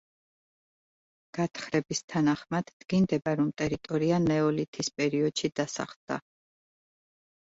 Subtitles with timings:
[1.37, 6.17] გათხრების თანახმად, დგინდება, რომ ტერიტორია ნეოლითის პერიოდში დასახლდა.